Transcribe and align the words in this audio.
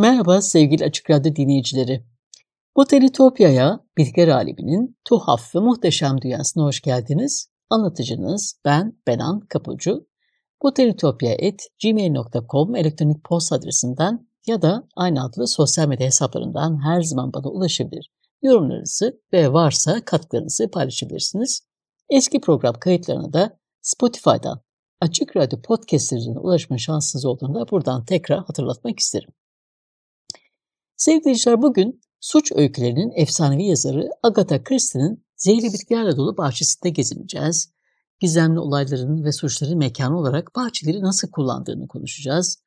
Merhaba 0.00 0.42
sevgili 0.42 0.84
Açık 0.84 1.10
Radyo 1.10 1.36
dinleyicileri. 1.36 2.04
Botanitopya'ya, 2.76 3.80
bitkiler 3.98 4.28
aleminin 4.28 4.98
tuhaf 5.04 5.54
ve 5.54 5.58
muhteşem 5.58 6.20
dünyasına 6.20 6.64
hoş 6.64 6.80
geldiniz. 6.80 7.50
Anlatıcınız 7.70 8.60
ben 8.64 8.98
Benan 9.06 9.40
Kapucu. 9.40 10.06
botanitopya.gmail.com 10.62 12.76
elektronik 12.76 13.24
posta 13.24 13.56
adresinden 13.56 14.28
ya 14.46 14.62
da 14.62 14.88
aynı 14.96 15.24
adlı 15.24 15.46
sosyal 15.46 15.88
medya 15.88 16.06
hesaplarından 16.06 16.84
her 16.84 17.02
zaman 17.02 17.32
bana 17.32 17.48
ulaşabilir. 17.48 18.12
Yorumlarınızı 18.42 19.20
ve 19.32 19.52
varsa 19.52 20.04
katkılarınızı 20.04 20.70
paylaşabilirsiniz. 20.70 21.60
Eski 22.10 22.40
program 22.40 22.74
kayıtlarına 22.74 23.32
da 23.32 23.58
Spotify'dan 23.82 24.62
Açık 25.00 25.36
Radyo 25.36 25.62
podcastlerine 25.62 26.38
ulaşma 26.38 26.78
şansınız 26.78 27.24
olduğunda 27.24 27.70
buradan 27.70 28.04
tekrar 28.04 28.44
hatırlatmak 28.44 28.98
isterim. 28.98 29.30
Sevgili 31.00 31.62
bugün 31.62 32.00
suç 32.20 32.52
öykülerinin 32.54 33.12
efsanevi 33.16 33.64
yazarı 33.64 34.08
Agatha 34.22 34.64
Christie'nin 34.64 35.24
zehirli 35.36 35.72
bitkilerle 35.72 36.16
dolu 36.16 36.36
bahçesinde 36.36 36.90
gezineceğiz. 36.90 37.72
Gizemli 38.20 38.58
olayların 38.58 39.24
ve 39.24 39.32
suçların 39.32 39.78
mekanı 39.78 40.18
olarak 40.18 40.56
bahçeleri 40.56 41.02
nasıl 41.02 41.30
kullandığını 41.30 41.88
konuşacağız. 41.88 42.62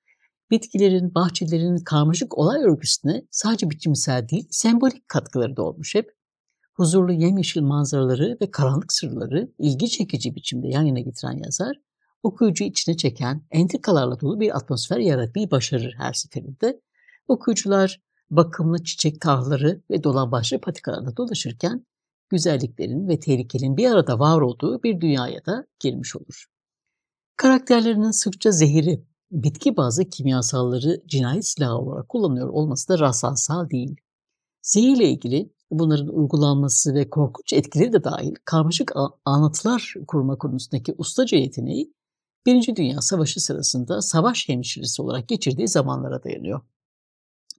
Bitkilerin, 0.52 1.16
bahçelerin 1.16 1.78
karmaşık 1.78 2.38
olay 2.38 2.64
örgüsüne 2.64 3.24
sadece 3.32 3.70
biçimsel 3.70 4.30
değil, 4.30 4.48
sembolik 4.52 5.08
katkıları 5.08 5.58
da 5.58 5.64
olmuş 5.64 5.96
hep. 5.96 6.12
Huzurlu 6.74 7.12
yemyeşil 7.12 7.62
manzaraları 7.62 8.38
ve 8.42 8.52
karanlık 8.52 8.94
sırları 8.94 9.52
ilgi 9.60 9.90
çekici 9.90 10.36
biçimde 10.36 10.68
yan 10.68 10.84
yana 10.84 11.00
getiren 11.00 11.44
yazar, 11.46 11.76
okuyucu 12.24 12.64
içine 12.64 12.98
çeken, 12.98 13.48
entrikalarla 13.52 14.20
dolu 14.20 14.40
bir 14.40 14.58
atmosfer 14.58 14.98
yaratmayı 14.98 15.52
başarır 15.52 15.96
her 15.98 16.14
seferinde. 16.14 16.82
Okuyucular 17.28 18.00
bakımlı 18.36 18.84
çiçek 18.84 19.22
tarlaları 19.22 19.82
ve 19.92 20.04
dolambaçlı 20.04 20.62
patikalarda 20.62 21.18
dolaşırken 21.18 21.86
güzelliklerin 22.30 23.08
ve 23.08 23.20
tehlikenin 23.20 23.78
bir 23.78 23.92
arada 23.92 24.20
var 24.20 24.42
olduğu 24.42 24.84
bir 24.84 25.02
dünyaya 25.02 25.46
da 25.46 25.66
girmiş 25.80 26.16
olur. 26.16 26.46
Karakterlerinin 27.38 28.12
sıkça 28.12 28.52
zehiri, 28.52 29.04
bitki 29.32 29.78
bazı 29.78 30.10
kimyasalları 30.10 31.02
cinayet 31.08 31.48
silahı 31.48 31.78
olarak 31.78 32.10
kullanıyor 32.10 32.50
olması 32.50 32.90
da 32.90 33.00
rastlantısal 33.00 33.70
değil. 33.70 33.96
Zehirle 34.62 35.10
ilgili 35.10 35.54
bunların 35.72 36.08
uygulanması 36.08 36.94
ve 36.94 37.10
korkunç 37.10 37.54
etkileri 37.54 37.94
de 37.94 38.04
dahil 38.04 38.36
karmaşık 38.46 38.92
anlatılar 39.26 39.94
kurma 40.08 40.38
konusundaki 40.38 40.96
ustaca 40.98 41.38
yeteneği 41.38 41.94
Birinci 42.46 42.76
Dünya 42.76 43.02
Savaşı 43.02 43.40
sırasında 43.40 44.02
savaş 44.02 44.50
hemşiresi 44.50 45.02
olarak 45.02 45.28
geçirdiği 45.28 45.68
zamanlara 45.68 46.24
dayanıyor. 46.24 46.62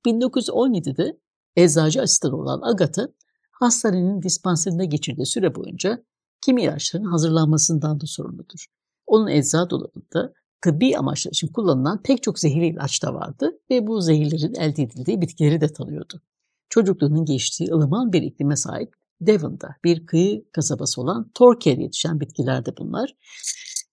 1917'de 0.06 1.19
eczacı 1.56 2.03
asistanı 2.03 2.37
olan 2.37 2.60
Agatha, 2.62 3.09
hastanenin 3.50 4.22
dispanserinde 4.22 4.87
geçirdiği 4.87 5.26
süre 5.26 5.54
boyunca 5.54 6.04
kimi 6.44 6.62
ilaçların 6.62 7.04
hazırlanmasından 7.04 8.00
da 8.00 8.06
sorumludur. 8.06 8.66
Onun 9.06 9.26
eczacı 9.26 9.70
dolabında 9.70 10.32
tıbbi 10.62 10.98
amaçlar 10.98 11.32
için 11.32 11.48
kullanılan 11.48 12.03
pek 12.03 12.22
çok 12.22 12.38
zehirli 12.38 12.66
ilaç 12.66 13.03
da 13.03 13.15
vardı 13.15 13.50
ve 13.70 13.87
bu 13.87 14.00
zehirlerin 14.00 14.54
elde 14.54 14.82
edildiği 14.82 15.20
bitkileri 15.20 15.60
de 15.60 15.69
tanıyordu. 15.69 16.22
Çocukluğunun 16.69 17.25
geçtiği 17.25 17.72
ılıman 17.72 18.12
bir 18.12 18.22
iklime 18.22 18.56
sahip 18.56 18.94
Devon'da 19.21 19.76
bir 19.84 20.06
kıyı 20.06 20.44
kasabası 20.53 21.00
olan 21.00 21.31
Torquay'de 21.34 21.82
yetişen 21.82 22.21
bitkiler 22.21 22.66
de 22.66 22.76
bunlar. 22.78 23.15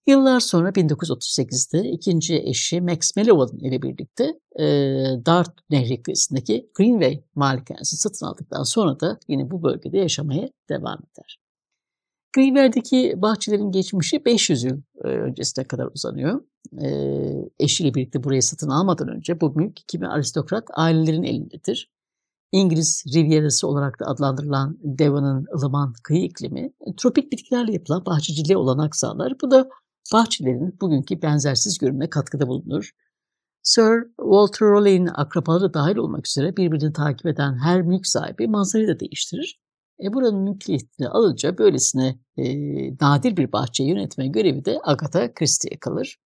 Yıllar 0.06 0.40
sonra 0.40 0.68
1938'de 0.68 1.90
ikinci 1.90 2.36
eşi 2.36 2.80
Max 2.80 3.16
Mellow'un 3.16 3.58
ile 3.58 3.82
birlikte 3.82 4.24
e, 4.58 4.64
Dart 5.26 5.70
Nehri 5.70 6.02
kıyısındaki 6.02 6.70
Greenway 6.74 7.24
malikanesi 7.34 7.96
satın 7.96 8.26
aldıktan 8.26 8.62
sonra 8.62 9.00
da 9.00 9.18
yine 9.28 9.50
bu 9.50 9.62
bölgede 9.62 9.98
yaşamaya 9.98 10.48
devam 10.68 10.98
eder. 10.98 11.38
Greenway'deki 12.32 13.14
bahçelerin 13.16 13.70
geçmişi 13.70 14.24
500 14.24 14.64
yıl 14.64 14.80
e, 15.04 15.08
öncesine 15.08 15.64
kadar 15.64 15.86
uzanıyor. 15.94 16.42
E, 16.82 16.88
eşiyle 17.60 17.94
birlikte 17.94 18.24
burayı 18.24 18.42
satın 18.42 18.68
almadan 18.68 19.08
önce 19.08 19.40
bu 19.40 19.50
mülk 19.50 19.88
kimi 19.88 20.08
aristokrat 20.08 20.64
ailelerin 20.74 21.22
elindedir. 21.22 21.90
İngiliz 22.52 23.04
Rivierası 23.14 23.68
olarak 23.68 24.00
da 24.00 24.06
adlandırılan 24.06 24.78
Devon'ın 24.82 25.46
ılıman 25.54 25.94
kıyı 26.02 26.24
iklimi, 26.24 26.72
tropik 26.96 27.32
bitkilerle 27.32 27.72
yapılan 27.72 28.06
bahçeciliğe 28.06 28.56
olanak 28.56 28.96
sağlar. 28.96 29.32
Bu 29.42 29.50
da 29.50 29.68
bahçelerin 30.12 30.78
bugünkü 30.80 31.22
benzersiz 31.22 31.78
görünümüne 31.78 32.10
katkıda 32.10 32.48
bulunur. 32.48 32.90
Sir 33.62 34.04
Walter 34.16 34.68
Raleigh'in 34.68 35.10
akrabaları 35.14 35.74
dahil 35.74 35.96
olmak 35.96 36.26
üzere 36.26 36.56
birbirini 36.56 36.92
takip 36.92 37.26
eden 37.26 37.58
her 37.58 37.82
mülk 37.82 38.06
sahibi 38.06 38.48
manzarayı 38.48 38.88
da 38.88 39.00
değiştirir. 39.00 39.60
E 40.02 40.12
buranın 40.12 40.40
mülkiyetini 40.40 41.08
alınca 41.08 41.58
böylesine 41.58 42.18
e, 42.36 42.44
nadir 43.00 43.36
bir 43.36 43.52
bahçeyi 43.52 43.90
yönetme 43.90 44.26
görevi 44.26 44.64
de 44.64 44.80
Agatha 44.84 45.34
Christie'ye 45.34 45.78
kalır. 45.78 46.18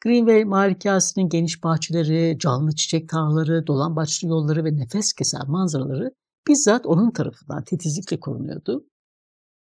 Greenway 0.00 0.44
malikasının 0.44 1.28
geniş 1.28 1.64
bahçeleri, 1.64 2.38
canlı 2.38 2.74
çiçek 2.74 3.08
tarlaları, 3.08 3.66
dolambaçlı 3.66 4.28
yolları 4.28 4.64
ve 4.64 4.76
nefes 4.76 5.12
kesen 5.12 5.50
manzaraları 5.50 6.10
bizzat 6.48 6.86
onun 6.86 7.10
tarafından 7.10 7.64
titizlikle 7.64 8.20
korunuyordu. 8.20 8.84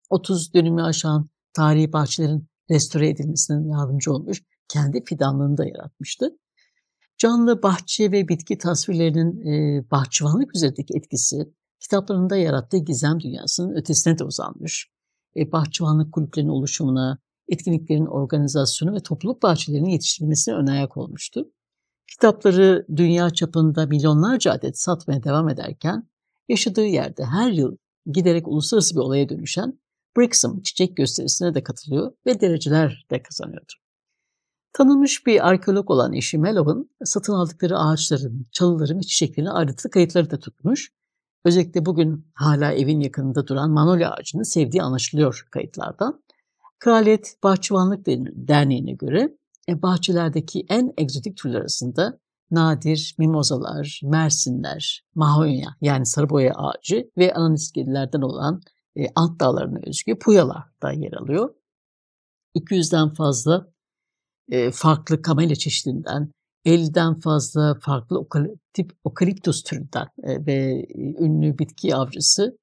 30 0.09 0.53
dönümü 0.53 0.83
aşan 0.83 1.29
tarihi 1.53 1.93
bahçelerin 1.93 2.47
restore 2.71 3.09
edilmesine 3.09 3.67
yardımcı 3.67 4.13
olmuş, 4.13 4.43
kendi 4.67 5.03
fidanlığını 5.03 5.57
da 5.57 5.65
yaratmıştı. 5.65 6.37
Canlı 7.17 7.63
bahçe 7.63 8.11
ve 8.11 8.27
bitki 8.27 8.57
tasvirlerinin 8.57 9.45
e, 9.45 9.83
bahçıvanlık 9.91 10.55
üzerindeki 10.55 10.97
etkisi 10.97 11.53
kitaplarında 11.79 12.37
yarattığı 12.37 12.77
gizem 12.77 13.19
dünyasının 13.19 13.75
ötesine 13.75 14.19
de 14.19 14.23
uzanmış. 14.23 14.89
E, 15.37 15.51
bahçıvanlık 15.51 16.13
kulüplerinin 16.13 16.51
oluşumuna, 16.51 17.19
etkinliklerin 17.47 18.05
organizasyonu 18.05 18.95
ve 18.95 18.99
topluluk 18.99 19.43
bahçelerinin 19.43 19.89
yetiştirilmesine 19.89 20.55
ön 20.55 20.67
ayak 20.67 20.97
olmuştu. 20.97 21.51
Kitapları 22.07 22.85
dünya 22.95 23.29
çapında 23.29 23.85
milyonlarca 23.85 24.51
adet 24.51 24.79
satmaya 24.79 25.23
devam 25.23 25.49
ederken 25.49 26.09
yaşadığı 26.49 26.85
yerde 26.85 27.25
her 27.25 27.51
yıl 27.51 27.77
giderek 28.05 28.47
uluslararası 28.47 28.95
bir 28.95 28.99
olaya 28.99 29.29
dönüşen 29.29 29.79
Brixham 30.17 30.61
çiçek 30.61 30.97
gösterisine 30.97 31.53
de 31.53 31.63
katılıyor 31.63 32.11
ve 32.25 32.41
dereceler 32.41 33.05
de 33.11 33.23
kazanıyordu. 33.23 33.73
Tanınmış 34.73 35.25
bir 35.25 35.47
arkeolog 35.47 35.91
olan 35.91 36.13
eşi 36.13 36.37
Mellow'un 36.37 36.89
satın 37.03 37.33
aldıkları 37.33 37.77
ağaçların, 37.77 38.45
çalıların 38.51 38.97
ve 38.97 39.03
çiçeklerin 39.03 39.47
ayrıntılı 39.47 39.91
kayıtları 39.91 40.31
da 40.31 40.39
tutmuş. 40.39 40.91
Özellikle 41.45 41.85
bugün 41.85 42.27
hala 42.33 42.71
evin 42.71 42.99
yakınında 42.99 43.47
duran 43.47 43.71
manolya 43.71 44.11
ağacını 44.11 44.45
sevdiği 44.45 44.83
anlaşılıyor 44.83 45.47
kayıtlardan. 45.51 46.23
Kraliyet 46.79 47.37
Bahçıvanlık 47.43 48.05
Derneği'ne 48.35 48.91
göre 48.91 49.37
e, 49.69 49.81
bahçelerdeki 49.81 50.65
en 50.69 50.93
egzotik 50.97 51.37
türler 51.37 51.59
arasında 51.59 52.19
nadir 52.51 53.15
mimozalar, 53.17 54.01
mersinler, 54.03 55.03
mahonya 55.15 55.75
yani 55.81 56.05
sarıboya 56.05 56.53
ağacı 56.55 57.09
ve 57.17 57.33
ananiskelilerden 57.33 58.21
olan 58.21 58.61
e, 58.97 59.07
Ant 59.15 59.39
Dağları'na 59.39 59.79
özgü 59.87 60.19
puyalar 60.19 60.63
da 60.81 60.91
yer 60.91 61.13
alıyor. 61.13 61.53
200'den 62.55 63.13
fazla 63.13 63.71
e, 64.49 64.71
farklı 64.71 65.21
kamelya 65.21 65.55
çeşidinden, 65.55 66.31
50'den 66.65 67.19
fazla 67.19 67.79
farklı 67.81 68.19
okaliptip, 68.19 68.91
okaliptus 69.03 69.63
türünden 69.63 70.07
e, 70.23 70.45
ve 70.45 70.87
ünlü 70.95 71.59
bitki 71.59 71.95
avcısı 71.95 72.57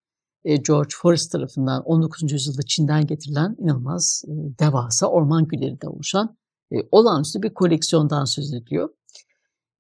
e, 0.45 0.57
George 0.57 0.91
Forrest 0.97 1.33
tarafından 1.33 1.83
19. 1.83 2.33
yüzyılda 2.33 2.63
Çin'den 2.63 3.07
getirilen 3.07 3.57
inanılmaz 3.59 4.25
e, 4.29 4.33
devasa 4.59 5.07
orman 5.07 5.49
güllerinden 5.49 5.89
oluşan 5.89 6.37
e, 6.73 6.77
olağanüstü 6.91 7.43
bir 7.43 7.55
koleksiyondan 7.55 8.25
söz 8.25 8.53
ediliyor. 8.53 8.89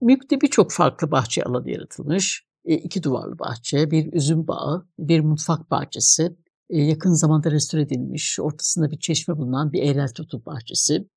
Mülkte 0.00 0.40
birçok 0.40 0.72
farklı 0.72 1.10
bahçe 1.10 1.44
alanı 1.44 1.70
yaratılmış. 1.70 2.46
e, 2.64 2.74
iki 2.74 3.02
duvarlı 3.02 3.38
bahçe, 3.38 3.90
bir 3.90 4.12
üzüm 4.12 4.48
bağı, 4.48 4.86
bir 4.98 5.20
mutfak 5.20 5.70
bahçesi, 5.70 6.22
e, 6.22 6.36
yakın 6.80 7.12
zamanda 7.12 7.50
restore 7.50 7.82
edilmiş, 7.82 8.40
ortasında 8.40 8.90
bir 8.90 8.98
çeşme 8.98 9.36
bulunan 9.36 9.72
bir 9.72 9.82
eğrel 9.82 10.08
tutu 10.08 10.46
bahçesi, 10.46 11.08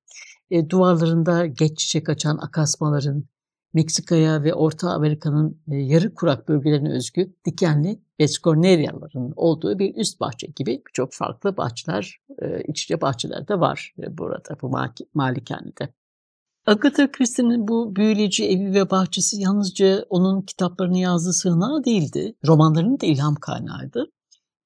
e, 0.52 0.70
duvarlarında 0.70 1.46
geç 1.46 1.78
çiçek 1.80 2.10
açan 2.10 2.38
akasmaların, 2.38 3.26
Meksika'ya 3.74 4.44
ve 4.44 4.54
Orta 4.54 4.90
Amerika'nın 4.90 5.62
e, 5.72 5.76
yarı 5.76 6.14
kurak 6.14 6.48
bölgelerine 6.48 6.94
özgü 6.94 7.34
dikenli 7.46 8.02
beskorneriyaların 8.20 9.34
olduğu 9.36 9.80
bir 9.80 9.96
üst 9.96 10.20
bahçe 10.20 10.48
gibi 10.48 10.84
birçok 10.88 11.14
farklı 11.14 11.58
bahçeler, 11.58 12.18
e, 12.42 12.64
iç 12.68 12.84
içe 12.84 13.02
bahçeler 13.02 13.48
de 13.48 13.60
var 13.60 13.94
e, 14.00 14.18
burada 14.18 14.58
bu 14.62 14.72
malikanede. 15.14 15.94
Agatha 16.66 17.12
Christie'nin 17.12 17.68
bu 17.68 17.96
büyüleyici 17.96 18.50
evi 18.50 18.74
ve 18.74 18.90
bahçesi 18.90 19.42
yalnızca 19.42 20.06
onun 20.10 20.42
kitaplarını 20.42 20.98
yazdığı 20.98 21.34
sığınağı 21.34 21.84
değildi. 21.84 22.36
Romanlarının 22.48 23.00
da 23.00 23.06
ilham 23.06 23.36
kaynağıydı. 23.36 24.12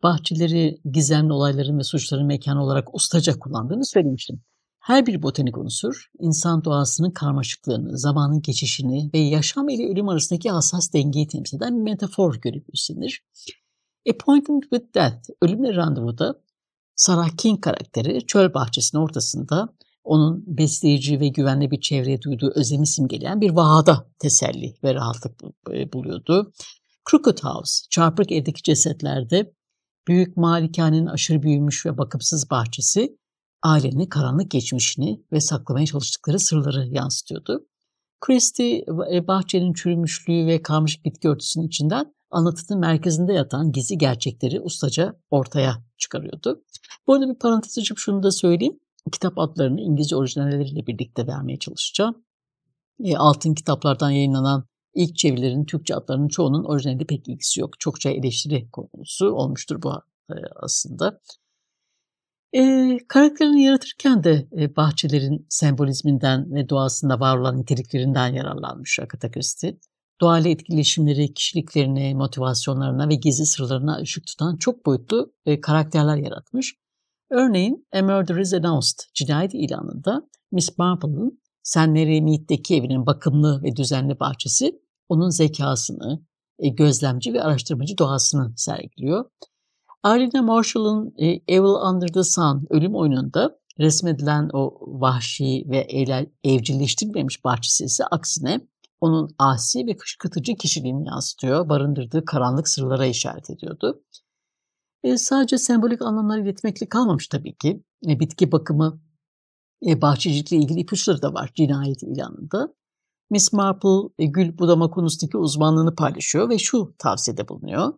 Bahçeleri 0.04 0.81
gizemli 0.92 1.34
olayların 1.34 1.80
ve 1.80 1.84
suçların 1.84 2.25
mekanı 2.25 2.63
olarak 2.63 2.96
ustaca 2.96 3.40
kullandığını 3.40 3.86
söylemiştim. 3.86 4.42
Her 4.80 5.06
bir 5.06 5.22
botanik 5.24 5.57
unsur, 5.57 6.12
insan 6.19 6.63
doğasının 6.63 7.12
karmaşıklığını, 7.12 7.98
zamanın 7.98 8.42
geçişini 8.42 9.10
ve 9.13 9.19
yaşam 9.19 9.69
ile 9.69 9.92
ölüm 9.92 10.10
arasındaki 10.10 10.50
hassas 10.50 10.94
dengeyi 10.94 11.28
temsil 11.28 11.57
eden 11.57 11.78
bir 11.78 11.92
metafor 11.92 12.36
görüp 12.36 12.66
üstlenir. 12.74 13.24
Appointment 14.10 14.63
with 14.63 14.96
Death, 14.96 15.30
ölümle 15.42 15.75
randevuda 15.75 16.42
Sarah 16.96 17.30
King 17.38 17.62
karakteri 17.62 18.25
çöl 18.28 18.54
bahçesinin 18.54 19.01
ortasında 19.01 19.69
onun 20.04 20.44
besleyici 20.48 21.19
ve 21.19 21.28
güvenli 21.28 21.72
bir 21.72 21.81
çevreye 21.81 22.22
duyduğu 22.22 22.51
özlemi 22.56 22.88
simgeleyen 22.88 23.42
bir 23.42 23.50
vahada 23.50 24.10
teselli 24.19 24.75
ve 24.84 24.94
rahatlık 24.94 25.42
e, 25.72 25.94
buluyordu. 25.94 26.51
Crooked 27.12 27.44
House, 27.44 27.86
çarpık 27.90 28.31
evdeki 28.31 28.63
cesetlerde 28.63 29.54
büyük 30.07 30.38
malikanenin 30.38 31.06
aşırı 31.06 31.44
büyümüş 31.44 31.86
ve 31.86 31.98
bakımsız 31.98 32.50
bahçesi 32.50 33.18
ailenin 33.63 34.06
karanlık 34.06 34.51
geçmişini 34.51 35.24
ve 35.31 35.42
saklamaya 35.42 35.86
çalıştıkları 35.86 36.40
sırları 36.40 36.88
yansıtıyordu. 36.88 37.66
Christie 38.22 38.84
bahçenin 39.28 39.74
çürümüşlüğü 39.74 40.48
ve 40.48 40.62
karmaşık 40.62 41.06
bitki 41.06 41.30
örtüsünün 41.30 41.68
içinden 41.68 42.13
anlatının 42.31 42.80
merkezinde 42.80 43.34
yatan 43.34 43.72
gizli 43.72 43.98
gerçekleri 43.98 44.62
ustaca 44.62 45.19
ortaya 45.30 45.84
çıkarıyordu. 45.98 46.63
Bu 47.07 47.13
arada 47.13 47.30
bir 47.30 47.40
parantez 47.40 47.78
açıp 47.78 47.98
şunu 47.98 48.24
da 48.24 48.31
söyleyeyim. 48.31 48.80
Kitap 49.12 49.40
adlarını 49.40 49.81
İngilizce 49.81 50.16
orijinalleriyle 50.16 50.88
birlikte 50.88 51.28
vermeye 51.28 51.60
çalışacağım. 51.60 52.24
E, 53.04 53.18
altın 53.18 53.54
kitaplardan 53.54 54.10
yayınlanan 54.10 54.66
ilk 54.95 55.15
çevirilerin 55.15 55.65
Türkçe 55.65 55.95
adlarının 55.95 56.27
çoğunun 56.27 56.63
orijinalde 56.63 57.06
pek 57.06 57.27
ilgisi 57.27 57.62
yok. 57.62 57.80
Çokça 57.80 58.09
eleştiri 58.09 58.69
konusu 58.71 59.31
olmuştur 59.31 59.81
bu 59.81 59.94
e, 60.30 60.36
aslında. 60.56 61.19
E, 62.53 62.97
karakterini 63.07 63.63
yaratırken 63.63 64.24
de 64.24 64.47
e, 64.59 64.75
bahçelerin 64.75 65.45
sembolizminden 65.50 66.56
ve 66.56 66.69
doğasında 66.69 67.19
var 67.19 67.38
olan 67.38 67.57
niteliklerinden 67.57 68.33
yararlanmış 68.33 69.00
Agatha 69.00 69.31
Christie. 69.31 69.77
Doğayla 70.21 70.50
etkileşimleri, 70.50 71.33
kişiliklerine, 71.33 72.13
motivasyonlarına 72.13 73.09
ve 73.09 73.15
gizli 73.15 73.45
sırlarına 73.45 73.97
ışık 73.97 74.27
tutan 74.27 74.57
çok 74.57 74.86
boyutlu 74.86 75.33
e, 75.45 75.62
karakterler 75.62 76.18
yaratmış. 76.18 76.75
Örneğin 77.31 77.88
A 77.94 78.01
Murder 78.01 78.36
is 78.36 78.53
Announced 78.53 78.97
cinayet 79.13 79.53
ilanında 79.53 80.21
Miss 80.51 80.77
Marple'ın 80.77 81.41
Mary 81.75 82.21
Mead'deki 82.21 82.75
evinin 82.75 83.06
bakımlı 83.06 83.63
ve 83.63 83.75
düzenli 83.75 84.19
bahçesi 84.19 84.81
onun 85.10 85.30
zekasını, 85.30 86.24
e, 86.60 86.69
gözlemci 86.69 87.33
ve 87.33 87.44
araştırmacı 87.44 87.98
doğasını 87.98 88.54
sergiliyor. 88.56 89.25
Arlene 90.04 90.42
Marshall'ın 90.42 91.13
e, 91.18 91.27
Evil 91.27 91.89
Under 91.89 92.07
the 92.07 92.24
Sun 92.24 92.68
ölüm 92.69 92.95
oyununda 92.95 93.60
resmedilen 93.80 94.50
o 94.54 94.80
vahşi 94.81 95.66
ve 95.68 95.88
evcilleştirilmemiş 96.44 97.44
bahçesi 97.44 97.86
ise 97.86 98.06
aksine 98.06 98.62
onun 99.01 99.30
asi 99.38 99.88
ve 99.88 99.98
kışkırtıcı 99.98 100.56
kişiliğini 100.56 101.07
yansıtıyor, 101.07 101.69
barındırdığı 101.69 102.25
karanlık 102.25 102.68
sırlara 102.68 103.06
işaret 103.06 103.50
ediyordu. 103.50 104.04
E, 105.04 105.18
sadece 105.18 105.57
sembolik 105.57 106.01
anlamlar 106.01 106.39
iletmekle 106.39 106.89
kalmamış 106.89 107.27
tabii 107.27 107.57
ki. 107.57 107.83
E, 108.07 108.19
bitki 108.19 108.51
bakımı, 108.51 109.01
e, 109.88 110.02
bahçecilikle 110.02 110.58
ilgili 110.58 110.80
ipuçları 110.80 111.22
da 111.22 111.34
var 111.34 111.52
cinayet 111.56 112.04
ilanında. 112.04 112.74
Miss 113.30 113.54
Marple 113.54 114.10
e, 114.20 114.26
gül 114.26 114.58
budama 114.58 114.90
konusundaki 114.90 115.38
uzmanlığını 115.38 115.96
paylaşıyor 115.96 116.50
ve 116.50 116.58
şu 116.58 116.96
tavsiyede 116.98 117.48
bulunuyor. 117.48 117.94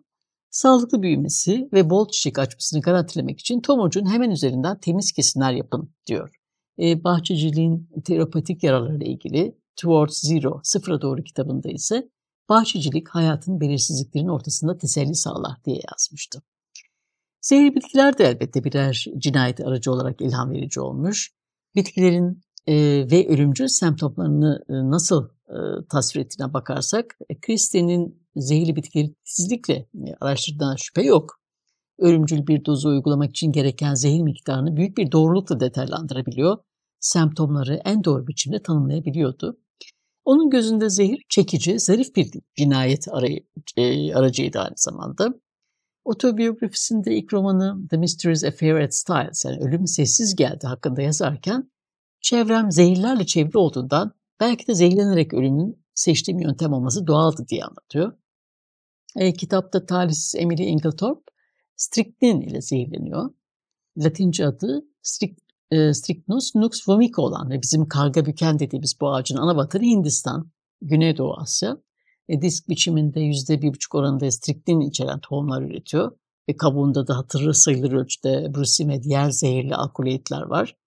Sağlıklı 0.49 1.01
büyümesi 1.01 1.69
ve 1.73 1.89
bol 1.89 2.07
çiçek 2.07 2.39
açmasını 2.39 2.81
garantilemek 2.81 3.39
için 3.39 3.61
tomurcuğun 3.61 4.11
hemen 4.11 4.31
üzerinden 4.31 4.79
temiz 4.79 5.11
kesimler 5.11 5.53
yapın 5.53 5.93
diyor. 6.07 6.35
E, 6.79 7.03
bahçeciliğin 7.03 7.89
terapatik 8.05 8.63
yararlarıyla 8.63 9.05
ilgili 9.05 9.57
Towards 9.75 10.21
Zero, 10.21 10.59
Sıfıra 10.63 11.01
Doğru 11.01 11.23
kitabında 11.23 11.69
ise 11.69 12.09
bahçecilik 12.49 13.09
hayatın 13.09 13.61
belirsizliklerin 13.61 14.27
ortasında 14.27 14.77
teselli 14.77 15.15
sağlar 15.15 15.63
diye 15.65 15.81
yazmıştı. 15.91 16.41
Zehirli 17.41 17.75
bitkiler 17.75 18.17
de 18.17 18.23
elbette 18.25 18.63
birer 18.63 19.05
cinayet 19.17 19.59
aracı 19.59 19.91
olarak 19.91 20.21
ilham 20.21 20.51
verici 20.51 20.81
olmuş. 20.81 21.31
Bitkilerin 21.75 22.41
e, 22.67 22.75
ve 23.11 23.27
ölümcül 23.27 23.67
semptomlarını 23.67 24.63
e, 24.69 24.73
nasıl 24.73 25.29
e, 25.49 25.55
tasvir 25.89 26.21
ettiğine 26.21 26.53
bakarsak, 26.53 27.17
e, 27.29 27.39
Christie'nin 27.39 28.21
zehirli 28.35 28.75
bitkileri 28.75 29.13
titizlikle 29.13 29.73
e, 29.73 29.87
araştırdığına 30.21 30.75
şüphe 30.77 31.01
yok. 31.01 31.41
Ölümcül 31.99 32.47
bir 32.47 32.65
dozu 32.65 32.89
uygulamak 32.89 33.29
için 33.29 33.51
gereken 33.51 33.93
zehir 33.93 34.21
miktarını 34.21 34.77
büyük 34.77 34.97
bir 34.97 35.11
doğrulukla 35.11 35.59
detaylandırabiliyor. 35.59 36.57
Semptomları 36.99 37.81
en 37.85 38.03
doğru 38.03 38.27
biçimde 38.27 38.63
tanımlayabiliyordu. 38.63 39.57
Onun 40.25 40.49
gözünde 40.49 40.89
zehir 40.89 41.25
çekici, 41.29 41.79
zarif 41.79 42.15
bir 42.15 42.31
cinayet 42.57 43.07
arayı, 43.11 43.39
e, 43.77 44.13
aracıydı 44.13 44.59
aynı 44.59 44.77
zamanda. 44.77 45.33
Otobiyografisinde 46.05 47.15
ilk 47.15 47.33
romanı 47.33 47.87
The 47.89 47.97
Mysterious 47.97 48.43
Affair 48.43 48.75
at 48.75 48.95
Styles 48.95 49.45
yani 49.45 49.57
Ölüm 49.57 49.87
Sessiz 49.87 50.35
Geldi 50.35 50.67
hakkında 50.67 51.01
yazarken 51.01 51.71
çevrem 52.21 52.71
zehirlerle 52.71 53.25
çevrili 53.25 53.57
olduğundan 53.57 54.13
belki 54.39 54.67
de 54.67 54.75
zehirlenerek 54.75 55.33
ölümün 55.33 55.85
seçtiğim 55.93 56.39
yöntem 56.39 56.73
olması 56.73 57.07
doğaldı 57.07 57.47
diye 57.47 57.63
anlatıyor. 57.63 58.13
E, 59.15 59.33
kitapta 59.33 59.85
talihsiz 59.85 60.35
Emily 60.35 60.63
Inglethorpe 60.63 61.31
strychnine 61.75 62.45
ile 62.45 62.61
zehirleniyor. 62.61 63.29
Latince 63.97 64.47
adı 64.47 64.85
strict, 65.01 65.39
e, 65.71 65.93
Strychnus 65.93 66.55
nux 66.55 66.89
vomica 66.89 67.21
olan 67.21 67.49
ve 67.49 67.61
bizim 67.61 67.87
karga 67.87 68.25
büken 68.25 68.59
dediğimiz 68.59 69.01
bu 69.01 69.13
ağacın 69.13 69.37
ana 69.37 69.55
vatanı 69.55 69.83
Hindistan, 69.83 70.51
Güneydoğu 70.81 71.33
Asya 71.37 71.77
e, 72.31 72.41
disk 72.41 72.69
biçiminde 72.69 73.19
%1,5 73.19 73.97
oranında 73.97 74.31
striktin 74.31 74.79
içeren 74.79 75.19
tohumlar 75.19 75.61
üretiyor. 75.61 76.11
Ve 76.49 76.57
kabuğunda 76.57 77.07
da 77.07 77.17
hatırı 77.17 77.53
sayılır 77.53 77.91
ölçüde 77.91 78.51
brusin 78.55 78.89
ve 78.89 79.03
diğer 79.03 79.31
zehirli 79.31 79.75
alkaloidler 79.75 80.41
var. 80.41 80.77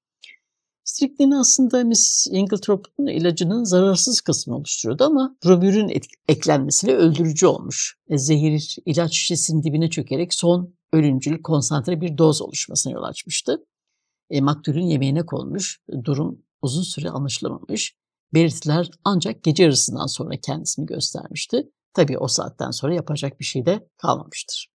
Striktin 0.84 1.30
aslında 1.30 1.84
Miss 1.84 2.26
Inglethorpe'un 2.30 3.06
ilacının 3.06 3.64
zararsız 3.64 4.20
kısmını 4.20 4.56
oluşturuyordu 4.56 5.04
ama 5.04 5.36
bromürün 5.44 6.00
eklenmesiyle 6.28 6.94
öldürücü 6.94 7.46
olmuş. 7.46 7.98
E, 8.08 8.18
zehir 8.18 8.76
ilaç 8.86 9.14
şişesinin 9.14 9.62
dibine 9.62 9.90
çökerek 9.90 10.34
son 10.34 10.74
ölümcül 10.92 11.42
konsantre 11.42 12.00
bir 12.00 12.18
doz 12.18 12.42
oluşmasına 12.42 12.92
yol 12.92 13.02
açmıştı. 13.02 13.64
E, 14.30 14.40
maktulün 14.40 14.86
yemeğine 14.86 15.26
konmuş, 15.26 15.80
durum 16.04 16.42
uzun 16.62 16.82
süre 16.82 17.10
anlaşılamamış 17.10 17.96
belirtiler 18.34 18.90
ancak 19.04 19.42
gece 19.42 19.62
yarısından 19.62 20.06
sonra 20.06 20.36
kendisini 20.36 20.86
göstermişti. 20.86 21.70
Tabii 21.94 22.18
o 22.18 22.28
saatten 22.28 22.70
sonra 22.70 22.94
yapacak 22.94 23.40
bir 23.40 23.44
şey 23.44 23.66
de 23.66 23.88
kalmamıştır. 23.96 24.74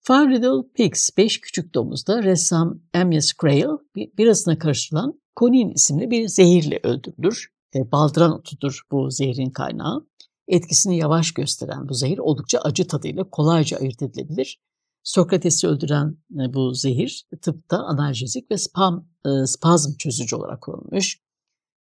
Five 0.00 0.34
Little 0.34 0.72
Pigs, 0.74 1.10
Beş 1.16 1.40
Küçük 1.40 1.74
Domuz'da 1.74 2.22
ressam 2.22 2.80
Amyas 2.94 3.32
Crail 3.40 3.78
birasına 3.96 4.58
karıştırılan 4.58 5.20
konin 5.36 5.70
isimli 5.70 6.10
bir 6.10 6.28
zehirle 6.28 6.80
öldürülür. 6.82 7.48
E, 7.74 7.92
baldıran 7.92 8.32
otudur 8.32 8.80
bu 8.90 9.10
zehrin 9.10 9.50
kaynağı. 9.50 10.06
Etkisini 10.48 10.98
yavaş 10.98 11.32
gösteren 11.32 11.88
bu 11.88 11.94
zehir 11.94 12.18
oldukça 12.18 12.58
acı 12.58 12.86
tadıyla 12.86 13.30
kolayca 13.30 13.78
ayırt 13.78 14.02
edilebilir. 14.02 14.60
Sokrates'i 15.02 15.66
öldüren 15.68 16.16
e, 16.30 16.54
bu 16.54 16.74
zehir 16.74 17.26
tıpta 17.42 17.78
analjezik 17.78 18.50
ve 18.50 18.58
spam, 18.58 19.08
e, 19.26 19.46
spazm 19.46 19.96
çözücü 19.96 20.36
olarak 20.36 20.60
kullanılmış 20.62 21.20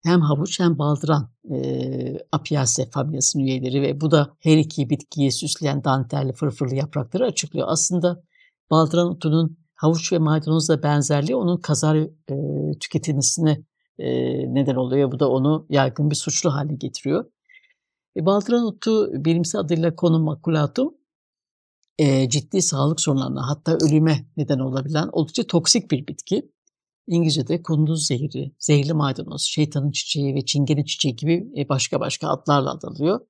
hem 0.02 0.21
havuç 0.21 0.61
hem 0.61 0.78
baldıran 0.78 1.30
e, 1.50 2.18
Apiaceae 2.32 2.90
familyasının 2.90 3.44
üyeleri 3.44 3.82
ve 3.82 4.00
bu 4.00 4.11
da 4.11 4.37
her 4.40 4.56
iki 4.56 4.90
bitkiyi 4.90 5.32
süsleyen 5.32 5.85
dantelli 5.85 6.32
fırfırlı 6.32 6.75
yaprakları 6.75 7.25
açıklıyor. 7.25 7.66
Aslında 7.71 8.23
baldıran 8.71 9.09
otunun 9.09 9.59
havuç 9.75 10.12
ve 10.12 10.18
maydanozla 10.18 10.82
benzerliği 10.82 11.37
onun 11.37 11.56
kazar 11.56 11.97
e, 11.97 12.09
tüketilmesine 12.80 13.64
e, 13.99 14.09
neden 14.54 14.75
oluyor. 14.75 15.12
Bu 15.12 15.21
da 15.21 15.30
onu 15.30 15.66
yaygın 15.68 16.11
bir 16.11 16.16
suçlu 16.16 16.54
haline 16.54 16.75
getiriyor. 16.75 17.25
E, 18.16 18.26
baldıran 18.26 18.64
otu 18.64 19.25
bilimsel 19.25 19.61
adıyla 19.61 19.97
konum 19.97 20.23
maculatum 20.23 20.94
e, 21.99 22.28
ciddi 22.28 22.62
sağlık 22.62 23.00
sorunlarına 23.00 23.49
hatta 23.49 23.78
ölüme 23.80 24.26
neden 24.37 24.59
olabilen 24.59 25.09
oldukça 25.12 25.47
toksik 25.47 25.90
bir 25.90 26.06
bitki. 26.06 26.50
İngilizce'de 27.06 27.62
kunduz 27.62 28.06
zehri, 28.06 28.52
zehirli 28.59 28.92
maydanoz, 28.92 29.42
şeytanın 29.42 29.90
çiçeği 29.90 30.35
ve 30.35 30.44
çingene 30.44 30.85
çiçeği 30.85 31.16
gibi 31.16 31.52
e, 31.56 31.68
başka 31.68 32.00
başka 32.00 32.28
adlarla 32.28 32.71
adalıyor. 32.71 33.21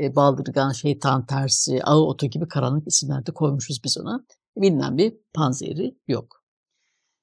E, 0.00 0.16
baldırgan, 0.16 0.72
şeytan 0.72 1.26
tersi, 1.26 1.82
ağı 1.84 2.00
otu 2.00 2.26
gibi 2.26 2.48
karanlık 2.48 2.88
isimler 2.88 3.26
de 3.26 3.32
koymuşuz 3.32 3.84
biz 3.84 3.98
ona. 3.98 4.24
Bilinen 4.56 4.98
bir 4.98 5.14
panzehri 5.34 5.98
yok. 6.08 6.42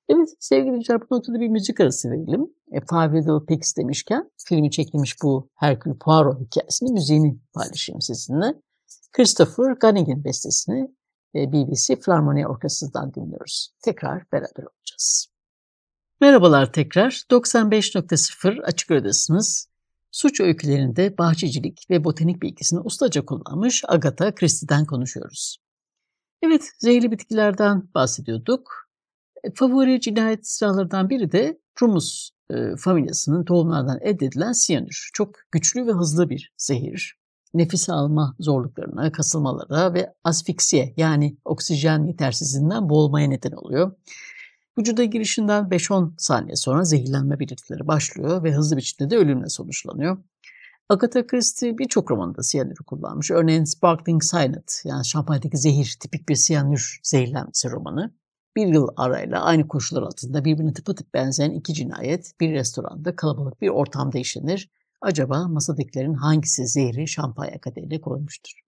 Evet 0.09 0.29
sevgili 0.39 0.67
dinleyiciler 0.67 1.01
bu 1.01 1.15
noktada 1.15 1.39
bir 1.39 1.47
müzik 1.47 1.79
arası 1.79 2.09
verelim. 2.09 2.53
E, 2.71 2.79
Five 2.79 3.17
Little 3.17 3.45
Pigs 3.45 3.77
demişken 3.77 4.31
filmi 4.45 4.71
çekilmiş 4.71 5.15
bu 5.23 5.49
Hercule 5.55 5.97
Poirot 5.97 6.41
hikayesinin 6.41 6.93
müziğini 6.93 7.39
paylaşayım 7.53 8.01
sizinle. 8.01 8.53
Christopher 9.11 9.71
Gunnigan 9.81 10.23
bestesini 10.23 10.95
e, 11.35 11.51
BBC 11.51 11.95
Philharmonia 11.95 12.49
Orkestrası'ndan 12.49 13.13
dinliyoruz. 13.13 13.73
Tekrar 13.83 14.31
beraber 14.31 14.63
olacağız. 14.63 15.27
Merhabalar 16.21 16.73
tekrar. 16.73 17.11
95.0 17.11 18.61
Açık 18.61 18.91
Radyo'dasınız. 18.91 19.69
Suç 20.11 20.39
öykülerinde 20.39 21.17
bahçecilik 21.17 21.89
ve 21.89 22.03
botanik 22.03 22.41
bilgisini 22.41 22.79
ustaca 22.79 23.25
kullanmış 23.25 23.83
Agatha 23.87 24.35
Christie'den 24.35 24.85
konuşuyoruz. 24.85 25.57
Evet, 26.41 26.69
zehirli 26.79 27.11
bitkilerden 27.11 27.89
bahsediyorduk. 27.95 28.89
E, 29.43 29.53
favori 29.55 30.01
cinayet 30.01 30.47
silahlarından 30.47 31.09
biri 31.09 31.31
de 31.31 31.59
Trumus 31.75 32.29
e, 32.49 32.55
familyasının 32.77 33.45
tohumlardan 33.45 33.99
elde 34.01 34.25
edilen 34.25 34.51
siyanür. 34.51 35.09
Çok 35.13 35.35
güçlü 35.51 35.87
ve 35.87 35.91
hızlı 35.91 36.29
bir 36.29 36.53
zehir. 36.57 37.19
Nefis 37.53 37.89
alma 37.89 38.35
zorluklarına, 38.39 39.11
kasılmalara 39.11 39.93
ve 39.93 40.13
asfiksiye 40.23 40.93
yani 40.97 41.37
oksijen 41.45 42.03
yetersizliğinden 42.03 42.89
boğulmaya 42.89 43.27
neden 43.27 43.51
oluyor. 43.51 43.91
Vücuda 44.77 45.03
girişinden 45.03 45.63
5-10 45.63 46.13
saniye 46.17 46.55
sonra 46.55 46.83
zehirlenme 46.83 47.39
belirtileri 47.39 47.87
başlıyor 47.87 48.43
ve 48.43 48.53
hızlı 48.53 48.77
biçimde 48.77 49.09
de 49.09 49.17
ölümle 49.17 49.49
sonuçlanıyor. 49.49 50.17
Agatha 50.89 51.27
Christie 51.27 51.77
birçok 51.77 52.11
romanında 52.11 52.43
siyanürü 52.43 52.83
kullanmış. 52.87 53.31
Örneğin 53.31 53.63
Sparkling 53.63 54.21
Cyanide 54.31 54.71
yani 54.83 55.05
şampanyadaki 55.05 55.57
zehir 55.57 55.97
tipik 55.99 56.29
bir 56.29 56.35
siyanür 56.35 56.99
zehirlenmesi 57.03 57.71
romanı. 57.71 58.13
Bir 58.55 58.67
yıl 58.67 58.87
arayla 58.97 59.43
aynı 59.43 59.67
koşullar 59.67 60.01
altında 60.01 60.45
birbirine 60.45 60.73
tıpatıp 60.73 61.13
benzeyen 61.13 61.51
iki 61.51 61.73
cinayet 61.73 62.39
bir 62.39 62.51
restoranda 62.51 63.15
kalabalık 63.15 63.61
bir 63.61 63.69
ortamda 63.69 64.17
işlenir. 64.17 64.69
Acaba 65.01 65.47
masadakilerin 65.47 66.13
hangisi 66.13 66.67
zehri 66.67 67.07
şampanya 67.07 67.61
kadeğine 67.61 68.01
koymuştur? 68.01 68.59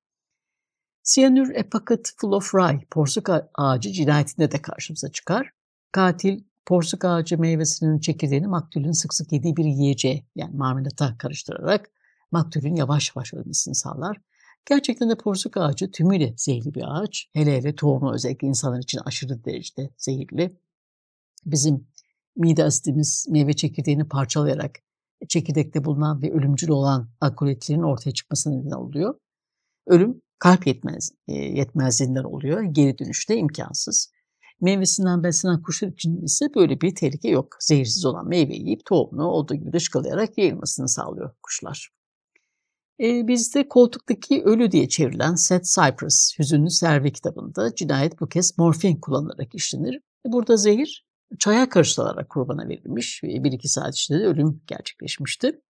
Siyanür 1.03 1.55
A 1.55 1.69
Pocket 1.69 2.11
Full 2.17 2.31
of 2.31 2.55
Rye, 2.55 2.85
porsuk 2.91 3.29
ağacı 3.55 3.91
cinayetinde 3.91 4.51
de 4.51 4.61
karşımıza 4.61 5.11
çıkar. 5.11 5.51
Katil 5.91 6.43
porsuk 6.65 7.05
ağacı 7.05 7.39
meyvesinin 7.39 7.99
çekirdeğini 7.99 8.47
maktulün 8.47 8.91
sık 8.91 9.13
sık 9.13 9.31
yediği 9.31 9.57
bir 9.57 9.65
yiyeceğe 9.65 10.25
yani 10.35 10.55
marmelata 10.55 11.17
karıştırarak 11.17 11.91
maktulün 12.31 12.75
yavaş 12.75 13.11
yavaş 13.15 13.33
ölmesini 13.33 13.75
sağlar. 13.75 14.17
Gerçekten 14.65 15.09
de 15.09 15.15
porsuk 15.15 15.57
ağacı 15.57 15.91
tümüyle 15.91 16.33
zehirli 16.37 16.73
bir 16.73 16.83
ağaç. 16.87 17.27
Hele 17.33 17.57
hele 17.57 17.75
tohumu 17.75 18.13
özellikle 18.13 18.47
insanlar 18.47 18.79
için 18.79 18.99
aşırı 19.05 19.45
derecede 19.45 19.89
zehirli. 19.97 20.57
Bizim 21.45 21.87
mide 22.35 22.63
asitimiz 22.63 23.25
meyve 23.29 23.53
çekirdeğini 23.53 24.07
parçalayarak 24.07 24.79
çekirdekte 25.27 25.85
bulunan 25.85 26.21
ve 26.21 26.31
ölümcül 26.31 26.69
olan 26.69 27.09
alkoletlerin 27.21 27.81
ortaya 27.81 28.11
çıkmasına 28.11 28.55
neden 28.55 28.75
oluyor. 28.75 29.15
Ölüm 29.87 30.21
kalp 30.39 30.67
yetmez, 30.67 31.11
e, 31.27 31.33
yetmezliğinden 31.33 32.23
oluyor. 32.23 32.61
Geri 32.61 32.97
dönüşte 32.97 33.37
imkansız. 33.37 34.11
Meyvesinden 34.61 35.23
beslenen 35.23 35.61
kuşlar 35.61 35.87
için 35.87 36.21
ise 36.21 36.45
böyle 36.55 36.81
bir 36.81 36.95
tehlike 36.95 37.29
yok. 37.29 37.55
Zehirsiz 37.59 38.05
olan 38.05 38.27
meyveyi 38.27 38.61
yiyip 38.61 38.85
tohumunu 38.85 39.27
olduğu 39.27 39.55
gibi 39.55 39.73
dışkılayarak 39.73 40.37
yayılmasını 40.37 40.89
sağlıyor 40.89 41.31
kuşlar. 41.43 41.89
E, 42.99 43.27
bizde 43.27 43.67
koltuktaki 43.67 44.43
ölü 44.43 44.71
diye 44.71 44.89
çevrilen 44.89 45.35
Set 45.35 45.65
Cypress, 45.65 46.39
Hüzünlü 46.39 46.69
Servi 46.69 47.13
kitabında 47.13 47.75
cinayet 47.75 48.19
bu 48.21 48.29
kez 48.29 48.57
morfin 48.57 48.95
kullanılarak 48.95 49.55
işlenir. 49.55 50.01
Burada 50.25 50.57
zehir 50.57 51.05
çaya 51.39 51.69
karıştırılarak 51.69 52.29
kurbana 52.29 52.69
verilmiş 52.69 53.23
ve 53.23 53.43
bir 53.43 53.51
iki 53.51 53.69
saat 53.69 53.95
içinde 53.95 54.19
de 54.19 54.25
ölüm 54.25 54.61
gerçekleşmişti. 54.67 55.61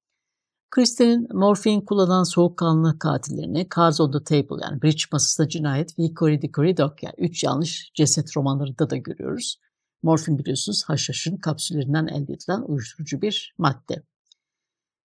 Kristen 0.72 1.28
morfin 1.34 1.82
kullanan 1.82 2.24
soğukkanlı 2.24 3.00
katillerini 3.00 3.68
Cards 3.76 4.02
on 4.02 4.12
the 4.12 4.24
Table 4.24 4.64
yani 4.64 4.82
Bridge 4.82 5.04
masasında 5.12 5.50
cinayet 5.50 6.00
ve 6.00 6.04
Hickory 6.04 6.42
Dickory 6.42 6.78
Dock 6.78 7.04
yani 7.04 7.16
üç 7.18 7.44
yanlış 7.44 7.92
ceset 7.94 8.38
romanlarında 8.38 8.90
da 8.90 8.98
görüyoruz. 8.98 9.60
Morfin 10.04 10.38
biliyorsunuz 10.38 10.84
haşhaşın 10.88 11.38
kapsüllerinden 11.38 12.08
elde 12.08 12.34
edilen 12.34 12.62
uyuşturucu 12.62 13.22
bir 13.22 13.56
madde. 13.58 14.04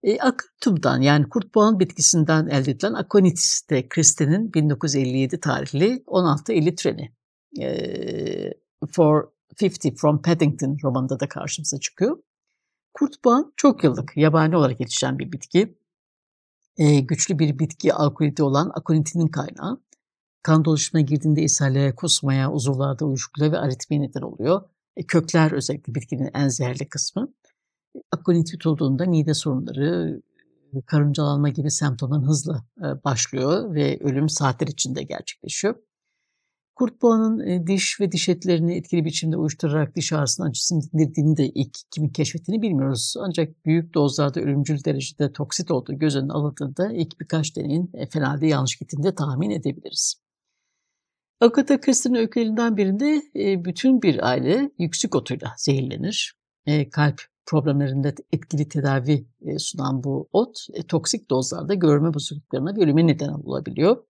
E, 0.03 0.19
Aktum'dan 0.19 1.01
yani 1.01 1.29
kurtboğan 1.29 1.79
bitkisinden 1.79 2.47
elde 2.47 2.71
edilen 2.71 2.93
akonit 2.93 3.39
de 3.69 3.89
Kristen'in 3.89 4.53
1957 4.53 5.39
tarihli 5.39 6.03
1650 6.07 6.75
treni. 6.75 7.11
E, 7.59 8.53
For 8.91 9.27
50 9.61 9.95
from 9.95 10.21
Paddington 10.21 10.77
romanında 10.83 11.19
da 11.19 11.27
karşımıza 11.27 11.79
çıkıyor. 11.79 12.17
Kurtboğan 12.93 13.53
çok 13.57 13.83
yıllık 13.83 14.17
yabani 14.17 14.57
olarak 14.57 14.79
yetişen 14.79 15.19
bir 15.19 15.31
bitki. 15.31 15.77
E, 16.77 16.99
güçlü 16.99 17.39
bir 17.39 17.59
bitki 17.59 17.93
alkoliti 17.93 18.43
olan 18.43 18.71
akonitinin 18.75 19.27
kaynağı. 19.27 19.81
Kan 20.43 20.65
dolaşımına 20.65 21.05
girdiğinde 21.05 21.43
ishale, 21.43 21.95
kusmaya, 21.95 22.51
uzuvlarda 22.51 23.05
uyuşukluğa 23.05 23.51
ve 23.51 23.57
aritmiye 23.57 24.01
neden 24.01 24.21
oluyor. 24.21 24.61
E, 24.97 25.03
kökler 25.03 25.51
özellikle 25.51 25.95
bitkinin 25.95 26.29
en 26.33 26.47
zehirli 26.47 26.89
kısmı. 26.89 27.33
Akonit 28.11 28.51
tutulduğunda 28.51 29.05
mide 29.05 29.33
sorunları, 29.33 30.21
karıncalanma 30.85 31.49
gibi 31.49 31.71
semptomların 31.71 32.27
hızla 32.27 32.65
başlıyor 33.05 33.73
ve 33.75 33.99
ölüm 34.01 34.29
saatler 34.29 34.67
içinde 34.67 35.03
gerçekleşiyor. 35.03 35.75
Kurt 36.75 37.01
boğanın 37.01 37.67
diş 37.67 37.99
ve 37.99 38.11
diş 38.11 38.29
etlerini 38.29 38.75
etkili 38.75 39.05
biçimde 39.05 39.37
uyuşturarak 39.37 39.95
diş 39.95 40.13
ağrısının 40.13 40.47
acısını 40.47 40.81
dindirdiğini 40.81 41.37
de 41.37 41.47
ilk 41.47 41.77
kimin 41.91 42.09
keşfettiğini 42.09 42.61
bilmiyoruz. 42.61 43.13
Ancak 43.19 43.65
büyük 43.65 43.93
dozlarda 43.93 44.41
ölümcül 44.41 44.83
derecede 44.83 45.31
toksit 45.31 45.71
olduğu 45.71 45.93
göz 45.93 46.15
önüne 46.15 46.33
alındığında 46.33 46.91
ilk 46.93 47.19
birkaç 47.19 47.55
deneyin 47.55 47.89
e, 47.93 48.05
fena 48.05 48.39
yanlış 48.41 48.75
gittiğini 48.75 49.03
de 49.03 49.15
tahmin 49.15 49.49
edebiliriz. 49.49 50.15
Agatha 51.39 51.81
Christie'nin 51.81 52.17
öykülerinden 52.17 52.77
birinde 52.77 53.21
bütün 53.65 54.01
bir 54.01 54.27
aile 54.27 54.71
yüksek 54.79 55.15
otuyla 55.15 55.53
zehirlenir. 55.57 56.35
Kalp 56.91 57.21
problemlerinde 57.45 58.15
etkili 58.31 58.67
tedavi 58.67 59.27
e, 59.41 59.59
sunan 59.59 60.03
bu 60.03 60.29
ot 60.33 60.57
e, 60.73 60.83
toksik 60.83 61.29
dozlarda 61.29 61.73
görme 61.73 62.13
bozukluklarına 62.13 62.75
ve 62.75 62.83
ölüme 62.83 63.07
neden 63.07 63.29
olabiliyor. 63.29 64.03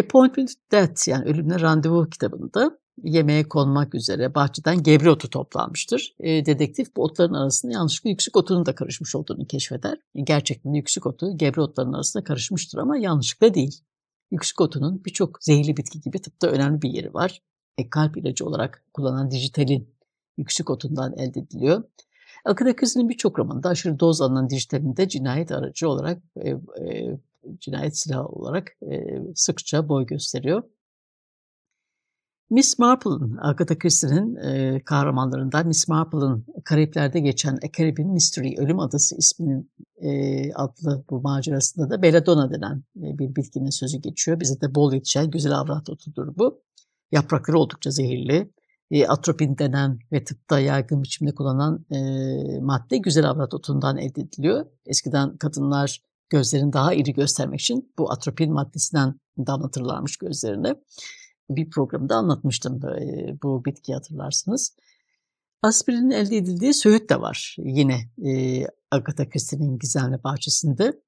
Appointment 0.00 0.50
Death 0.72 1.08
yani 1.08 1.24
ölümle 1.24 1.60
randevu 1.60 2.10
kitabında 2.10 2.78
yemeğe 3.02 3.48
konmak 3.48 3.94
üzere 3.94 4.34
bahçeden 4.34 4.82
gebre 4.82 5.10
otu 5.10 5.30
toplanmıştır. 5.30 6.14
E, 6.20 6.46
dedektif 6.46 6.96
bu 6.96 7.02
otların 7.02 7.34
arasında 7.34 7.72
yanlışlıkla 7.72 8.10
yüksek 8.10 8.36
otunun 8.36 8.66
da 8.66 8.74
karışmış 8.74 9.14
olduğunu 9.14 9.46
keşfeder. 9.46 9.98
Gerçekten 10.14 10.72
yüksek 10.72 11.06
otu 11.06 11.36
gebre 11.36 11.60
otlarının 11.60 11.92
arasında 11.92 12.24
karışmıştır 12.24 12.78
ama 12.78 12.96
yanlışlıkla 12.96 13.54
değil. 13.54 13.80
Yüksek 14.30 14.60
otunun 14.60 15.04
birçok 15.04 15.44
zehirli 15.44 15.76
bitki 15.76 16.00
gibi 16.00 16.18
tıpta 16.18 16.46
önemli 16.48 16.82
bir 16.82 16.90
yeri 16.90 17.14
var. 17.14 17.42
E, 17.78 17.90
kalp 17.90 18.16
ilacı 18.16 18.46
olarak 18.46 18.84
kullanan 18.94 19.30
dijitalin 19.30 19.94
yüksek 20.38 20.70
otundan 20.70 21.12
elde 21.18 21.40
ediliyor. 21.40 21.84
Akın 22.44 22.66
Akız'ın 22.66 23.08
birçok 23.08 23.38
romanında 23.38 23.68
aşırı 23.68 24.00
doz 24.00 24.20
alınan 24.20 24.50
dijitalinde 24.50 25.08
cinayet 25.08 25.52
aracı 25.52 25.88
olarak, 25.88 26.22
e, 26.36 26.50
e, 26.50 27.18
cinayet 27.58 27.98
silahı 27.98 28.26
olarak 28.26 28.68
e, 28.92 29.04
sıkça 29.34 29.88
boy 29.88 30.06
gösteriyor. 30.06 30.62
Miss 32.52 32.78
Marple'ın, 32.78 33.38
Agatha 33.42 33.78
Christie'nin 33.78 34.36
e, 34.36 34.80
kahramanlarından 34.84 35.66
Miss 35.66 35.88
Marple'ın 35.88 36.46
Karayipler'de 36.64 37.20
geçen 37.20 37.54
A 37.54 37.72
Caribbean 37.76 38.08
Mystery, 38.08 38.54
Ölüm 38.58 38.80
Adası 38.80 39.16
isminin 39.16 39.70
e, 39.96 40.52
adlı 40.54 41.04
bu 41.10 41.20
macerasında 41.20 41.90
da 41.90 42.02
Belladonna 42.02 42.50
denen 42.50 42.84
e, 42.96 43.18
bir 43.18 43.36
bitkinin 43.36 43.70
sözü 43.70 43.98
geçiyor. 43.98 44.40
Bize 44.40 44.60
de 44.60 44.74
bol 44.74 44.92
yetişen 44.92 45.30
güzel 45.30 45.58
avrat 45.58 45.90
otudur 45.90 46.36
bu. 46.36 46.62
Yaprakları 47.12 47.58
oldukça 47.58 47.90
zehirli 47.90 48.52
e, 48.90 49.06
atropin 49.06 49.58
denen 49.58 49.98
ve 50.12 50.24
tıpta 50.24 50.60
yaygın 50.60 51.02
biçimde 51.02 51.34
kullanılan 51.34 51.84
e, 51.90 51.98
madde 52.60 52.98
güzel 52.98 53.30
avrat 53.30 53.54
otundan 53.54 53.96
elde 53.96 54.20
ediliyor. 54.20 54.66
Eskiden 54.86 55.36
kadınlar 55.36 56.02
gözlerini 56.30 56.72
daha 56.72 56.94
iri 56.94 57.12
göstermek 57.12 57.60
için 57.60 57.92
bu 57.98 58.12
atropin 58.12 58.52
maddesinden 58.52 59.20
damlatırlarmış 59.38 60.16
gözlerine. 60.16 60.74
Bir 61.50 61.70
programda 61.70 62.16
anlatmıştım 62.16 62.80
e, 62.86 63.36
bu 63.42 63.64
bitki 63.64 63.94
hatırlarsınız. 63.94 64.76
Aspirinin 65.62 66.10
elde 66.10 66.36
edildiği 66.36 66.74
söğüt 66.74 67.10
de 67.10 67.20
var 67.20 67.56
yine 67.58 68.10
e, 68.24 68.62
Agatha 68.90 69.28
Christie'nin 69.28 69.78
gizemli 69.78 70.24
bahçesinde. 70.24 71.00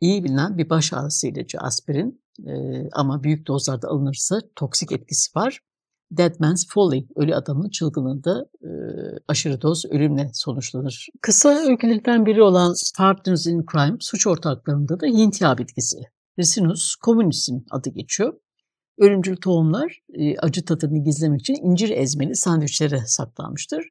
iyi 0.00 0.24
bilinen 0.24 0.58
bir 0.58 0.70
baş 0.70 0.92
ağrısı 0.92 1.28
ilacı 1.28 1.58
aspirin 1.58 2.22
e, 2.46 2.52
ama 2.92 3.22
büyük 3.22 3.46
dozlarda 3.46 3.88
alınırsa 3.88 4.40
toksik 4.56 4.92
etkisi 4.92 5.38
var. 5.38 5.60
Dead 6.10 6.34
Man's 6.40 6.68
Folly, 6.68 7.06
ölü 7.16 7.34
adamın 7.34 7.70
çılgınlığında 7.70 8.46
e, 8.62 8.70
aşırı 9.28 9.62
doz 9.62 9.84
ölümle 9.84 10.30
sonuçlanır. 10.34 11.08
Kısa 11.22 11.48
öykülerden 11.48 12.26
biri 12.26 12.42
olan 12.42 12.74
Partners 12.96 13.46
in 13.46 13.64
Crime, 13.72 13.96
suç 14.00 14.26
ortaklarında 14.26 15.00
da 15.00 15.06
Hint 15.06 15.40
yağı 15.40 15.58
bitkisi. 15.58 15.98
Ricinus 16.38 16.94
communis'in 17.04 17.66
adı 17.70 17.90
geçiyor. 17.90 18.34
Ölümcül 18.98 19.36
tohumlar 19.36 20.00
e, 20.14 20.38
acı 20.38 20.64
tadını 20.64 21.04
gizlemek 21.04 21.40
için 21.40 21.54
incir 21.54 21.90
ezmeli 21.90 22.36
sandviçlere 22.36 23.02
saklanmıştır. 23.06 23.88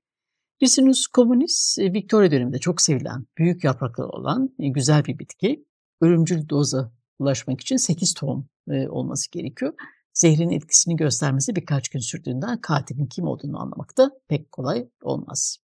Ricinus 0.63 1.07
communis, 1.13 1.77
e, 1.79 1.93
Victoria 1.93 2.31
döneminde 2.31 2.57
çok 2.57 2.81
sevilen, 2.81 3.25
büyük 3.37 3.63
yaprakları 3.63 4.07
olan 4.07 4.49
e, 4.59 4.67
güzel 4.67 5.05
bir 5.05 5.19
bitki. 5.19 5.65
Ölümcül 6.01 6.49
doza 6.49 6.91
ulaşmak 7.19 7.61
için 7.61 7.77
8 7.77 8.13
tohum 8.13 8.49
e, 8.69 8.87
olması 8.89 9.31
gerekiyor 9.31 9.73
zehrin 10.17 10.49
etkisini 10.49 10.95
göstermesi 10.95 11.55
birkaç 11.55 11.89
gün 11.89 11.99
sürdüğünden 11.99 12.61
katilin 12.61 13.05
kim 13.05 13.27
olduğunu 13.27 13.61
anlamak 13.61 13.97
da 13.97 14.11
pek 14.27 14.51
kolay 14.51 14.89
olmaz. 15.01 15.57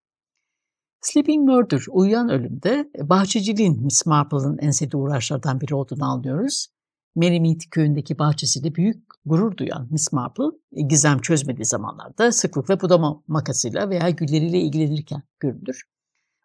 Sleeping 1.02 1.50
Murder, 1.50 1.86
uyuyan 1.92 2.30
ölümde 2.30 2.90
bahçeciliğin 3.00 3.84
Miss 3.84 4.06
Marple'ın 4.06 4.58
en 4.58 4.72
sevdiği 4.72 5.02
uğraşlardan 5.02 5.62
biri 5.62 5.76
olduğunu 5.76 6.06
anlıyoruz. 6.06 6.68
Merrimede 7.16 7.64
köyündeki 7.72 8.20
bahçesiyle 8.20 8.76
büyük 8.76 9.04
gurur 9.26 9.58
duyan 9.58 9.88
Miss 9.92 10.12
Marple, 10.12 10.44
gizem 10.88 11.20
çözmediği 11.20 11.66
zamanlarda 11.66 12.32
sıklıkla 12.32 12.82
budama 12.82 13.24
makasıyla 13.28 13.90
veya 13.90 14.10
gülleriyle 14.10 14.60
ilgilenirken 14.60 15.24
görülür. 15.40 15.84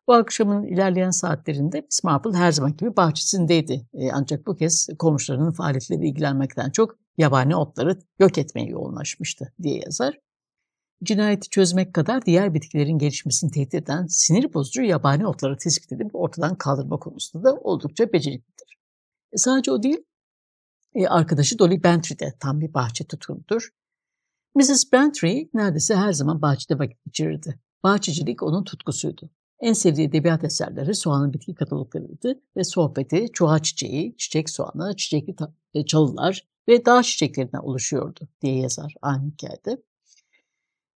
Bu 0.08 0.12
akşamın 0.14 0.62
ilerleyen 0.62 1.10
saatlerinde 1.10 1.80
Miss 1.80 2.04
Marple 2.04 2.38
her 2.38 2.52
zaman 2.52 2.76
gibi 2.76 2.96
bahçesindeydi. 2.96 3.86
E, 3.94 4.12
ancak 4.12 4.46
bu 4.46 4.56
kez 4.56 4.88
komşularının 4.98 5.52
faaliyetleriyle 5.52 6.08
ilgilenmekten 6.08 6.70
çok 6.70 7.07
yabani 7.18 7.56
otları 7.56 7.98
yok 8.18 8.38
etmeye 8.38 8.68
yoğunlaşmıştı 8.68 9.52
diye 9.62 9.80
yazar. 9.84 10.18
Cinayeti 11.04 11.48
çözmek 11.48 11.94
kadar 11.94 12.26
diğer 12.26 12.54
bitkilerin 12.54 12.98
gelişmesini 12.98 13.50
tehdit 13.50 13.74
eden 13.74 14.06
sinir 14.06 14.54
bozucu 14.54 14.82
yabani 14.82 15.26
otları 15.26 15.56
tespit 15.56 15.92
edip 15.92 16.10
ortadan 16.12 16.58
kaldırma 16.58 16.98
konusunda 16.98 17.44
da 17.44 17.54
oldukça 17.54 18.12
beceriklidir. 18.12 18.76
E 19.32 19.36
sadece 19.36 19.70
o 19.70 19.82
değil, 19.82 20.04
e, 20.94 21.06
arkadaşı 21.06 21.58
Dolly 21.58 21.82
Bantry 21.82 22.18
de 22.18 22.34
tam 22.40 22.60
bir 22.60 22.74
bahçe 22.74 23.04
tutkunudur. 23.04 23.68
Mrs. 24.54 24.92
Bantry 24.92 25.48
neredeyse 25.54 25.96
her 25.96 26.12
zaman 26.12 26.42
bahçede 26.42 26.78
vakit 26.78 27.04
geçirirdi. 27.04 27.60
Bahçecilik 27.82 28.42
onun 28.42 28.64
tutkusuydu. 28.64 29.30
En 29.60 29.72
sevdiği 29.72 30.08
edebiyat 30.08 30.44
eserleri 30.44 30.94
soğanın 30.94 31.32
bitki 31.32 31.54
kataloglarıydı 31.54 32.40
ve 32.56 32.64
sohbeti 32.64 33.26
çuha 33.32 33.58
çiçeği, 33.58 34.16
çiçek 34.16 34.50
soğanı, 34.50 34.96
çiçekli 34.96 35.34
e, 35.74 35.86
çalılar 35.86 36.46
ve 36.68 36.84
dağ 36.84 37.02
çiçeklerinden 37.02 37.58
oluşuyordu 37.58 38.28
diye 38.42 38.58
yazar 38.58 38.94
aynı 39.02 39.30
hikayede. 39.30 39.82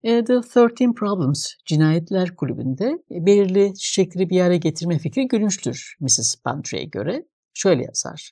E, 0.04 0.24
The 0.24 0.34
13 0.34 0.96
Problems 0.96 1.54
Cinayetler 1.66 2.36
Kulübü'nde 2.36 3.04
e, 3.12 3.26
belirli 3.26 3.74
çiçekleri 3.76 4.30
bir 4.30 4.42
araya 4.42 4.58
getirme 4.58 5.00
fikri 5.00 5.28
gülünçtür 5.28 5.98
Mrs. 6.00 6.36
Pantry'e 6.36 6.84
göre. 6.84 7.26
Şöyle 7.54 7.84
yazar. 7.84 8.32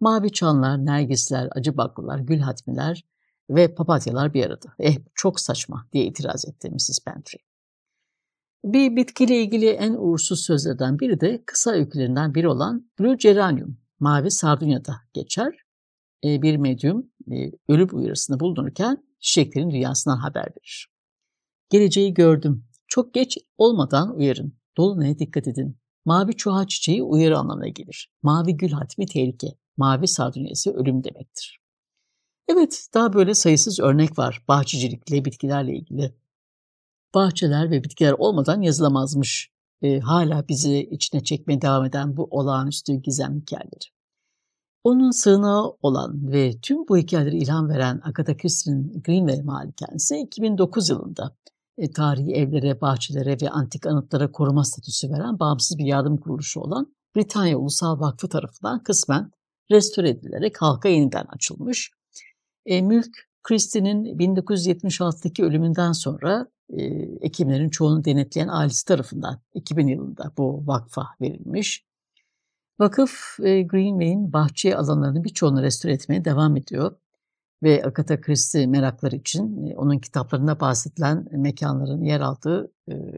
Mavi 0.00 0.32
çanlar, 0.32 0.86
nergisler, 0.86 1.48
acı 1.52 1.76
baklılar, 1.76 2.18
gül 2.18 2.38
hatmiler 2.38 3.04
ve 3.50 3.74
papatyalar 3.74 4.34
bir 4.34 4.46
arada. 4.46 4.74
Eh 4.78 4.96
çok 5.14 5.40
saçma 5.40 5.88
diye 5.92 6.04
itiraz 6.04 6.44
etti 6.48 6.70
Mrs. 6.70 6.98
Pantry. 7.04 7.51
Bir 8.64 8.96
bitkiyle 8.96 9.42
ilgili 9.42 9.68
en 9.68 9.94
uğursuz 9.94 10.40
sözlerden 10.40 10.98
biri 10.98 11.20
de 11.20 11.42
kısa 11.46 11.70
öykülerinden 11.70 12.34
biri 12.34 12.48
olan 12.48 12.90
Blue 12.98 13.16
Geranium, 13.16 13.78
mavi 14.00 14.30
sardunyada 14.30 14.96
geçer. 15.12 15.54
E, 16.24 16.42
bir 16.42 16.56
medyum 16.56 17.10
e, 17.32 17.52
ölüm 17.68 17.88
uyarısında 17.92 18.40
bulunurken 18.40 19.04
çiçeklerin 19.20 19.70
dünyasından 19.70 20.16
haber 20.16 20.44
verir. 20.44 20.88
Geleceği 21.70 22.14
gördüm. 22.14 22.64
Çok 22.88 23.14
geç 23.14 23.38
olmadan 23.58 24.16
uyarın. 24.16 24.58
Dolunay'a 24.76 25.18
dikkat 25.18 25.48
edin. 25.48 25.78
Mavi 26.04 26.36
çuha 26.36 26.66
çiçeği 26.66 27.02
uyarı 27.02 27.38
anlamına 27.38 27.68
gelir. 27.68 28.12
Mavi 28.22 28.56
gül 28.56 28.70
hatmi 28.70 29.06
tehlike. 29.06 29.58
Mavi 29.76 30.08
sardunyası 30.08 30.72
ölüm 30.72 31.04
demektir. 31.04 31.60
Evet, 32.48 32.86
daha 32.94 33.12
böyle 33.12 33.34
sayısız 33.34 33.80
örnek 33.80 34.18
var 34.18 34.44
bahçecilikle, 34.48 35.24
bitkilerle 35.24 35.76
ilgili 35.76 36.14
bahçeler 37.14 37.70
ve 37.70 37.84
bitkiler 37.84 38.12
olmadan 38.12 38.62
yazılamazmış. 38.62 39.52
E, 39.82 40.00
hala 40.00 40.48
bizi 40.48 40.88
içine 40.90 41.24
çekmeye 41.24 41.62
devam 41.62 41.84
eden 41.84 42.16
bu 42.16 42.28
olağanüstü 42.30 42.94
gizem 42.94 43.40
hikayeleri. 43.40 43.92
Onun 44.84 45.10
sığınağı 45.10 45.76
olan 45.82 46.32
ve 46.32 46.52
tüm 46.62 46.88
bu 46.88 46.96
hikayeleri 46.96 47.38
ilham 47.38 47.68
veren 47.68 48.00
Agatha 48.04 48.36
Christie'nin 48.36 49.02
Greenway 49.02 49.42
malikanesi 49.42 50.16
2009 50.16 50.88
yılında 50.88 51.36
e, 51.78 51.90
tarihi 51.90 52.32
evlere, 52.32 52.80
bahçelere 52.80 53.36
ve 53.42 53.50
antik 53.50 53.86
anıtlara 53.86 54.32
koruma 54.32 54.64
statüsü 54.64 55.10
veren 55.10 55.38
bağımsız 55.38 55.78
bir 55.78 55.84
yardım 55.84 56.16
kuruluşu 56.16 56.60
olan 56.60 56.94
Britanya 57.16 57.58
Ulusal 57.58 58.00
Vakfı 58.00 58.28
tarafından 58.28 58.82
kısmen 58.82 59.30
restore 59.70 60.08
edilerek 60.08 60.62
halka 60.62 60.88
yeniden 60.88 61.24
açılmış. 61.24 61.90
E, 62.66 62.82
mülk 62.82 63.16
Christie'nin 63.42 64.04
1976'daki 64.04 65.44
ölümünden 65.44 65.92
sonra 65.92 66.46
e, 66.72 66.82
Ekimlerin 67.20 67.68
çoğunu 67.68 68.04
denetleyen 68.04 68.48
ailesi 68.48 68.84
tarafından 68.84 69.40
2000 69.54 69.86
yılında 69.86 70.32
bu 70.38 70.66
vakfa 70.66 71.06
verilmiş. 71.20 71.84
Vakıf 72.80 73.38
Greenway'in 73.38 74.32
bahçe 74.32 74.76
alanlarını 74.76 75.24
birçoğunu 75.24 75.62
restore 75.62 75.92
etmeye 75.92 76.24
devam 76.24 76.56
ediyor 76.56 76.96
ve 77.62 77.84
Agatha 77.84 78.20
Christie 78.20 78.66
merakları 78.66 79.16
için 79.16 79.72
onun 79.76 79.98
kitaplarında 79.98 80.60
bahsedilen 80.60 81.26
mekanların 81.32 82.02
yer 82.04 82.20
aldığı 82.20 82.72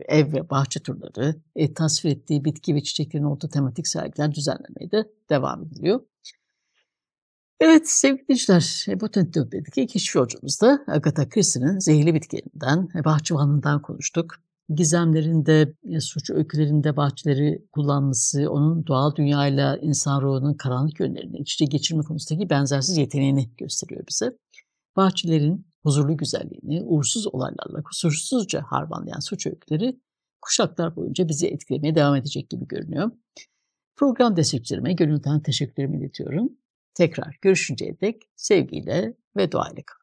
ev 0.09 0.33
ve 0.33 0.51
bahçe 0.51 0.81
turları, 0.81 1.35
tasvir 1.75 2.11
ettiği 2.11 2.45
bitki 2.45 2.75
ve 2.75 2.83
çiçeklerin 2.83 3.25
olduğu 3.25 3.49
tematik 3.49 3.89
sergiler 3.89 4.35
düzenlemeye 4.35 4.91
de 4.91 5.11
devam 5.31 5.63
ediliyor. 5.63 6.01
Evet 7.67 7.91
sevgili 7.91 8.29
dinleyiciler, 8.29 9.01
Botanik 9.01 9.89
keşif 9.89 10.17
yolculuğumuzda 10.17 10.85
Agatha 10.87 11.29
Christie'nin 11.29 11.79
zehirli 11.79 12.15
bitkilerinden, 12.15 12.89
bahçıvanından 13.05 13.83
konuştuk. 13.83 14.35
Gizemlerinde, 14.69 15.75
e, 15.85 16.01
suç 16.01 16.31
öykülerinde 16.31 16.97
bahçeleri 16.97 17.65
kullanması, 17.73 18.51
onun 18.51 18.87
doğal 18.87 19.17
dünyayla 19.17 19.77
insan 19.77 20.23
ruhunun 20.23 20.55
karanlık 20.55 21.01
yönlerini 21.01 21.39
iç 21.39 21.55
içe 21.55 21.65
geçirme 21.65 22.03
konusundaki 22.03 22.51
benzersiz 22.51 22.97
yeteneğini 22.97 23.51
gösteriyor 23.59 24.05
bize. 24.09 24.37
Bahçelerin 24.97 25.67
huzurlu 25.83 26.17
güzelliğini 26.17 26.83
uğursuz 26.85 27.27
olaylarla 27.27 27.83
kusursuzca 27.83 28.63
harmanlayan 28.63 29.21
suç 29.21 29.47
öyküleri 29.47 30.01
kuşaklar 30.43 30.97
boyunca 30.97 31.29
bizi 31.29 31.47
etkilemeye 31.47 31.95
devam 31.95 32.17
edecek 32.17 32.51
gibi 32.51 32.67
görünüyor. 32.69 33.11
Program 33.97 34.37
destekçilerime 34.37 34.93
gönülden 34.93 35.41
teşekkürlerimi 35.41 35.99
iletiyorum. 35.99 36.64
Tekrar 36.95 37.37
görüşünceye 37.43 38.01
dek 38.01 38.23
sevgiyle 38.37 39.15
ve 39.37 39.53
duayla 39.53 39.83
kalın. 39.87 40.03